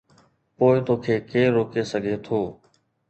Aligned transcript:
پوءِ 0.55 0.75
توکي 0.87 1.15
ڪير 1.29 1.47
روڪي 1.55 1.81
سگهي 1.91 2.17
ٿو؟ 2.25 2.39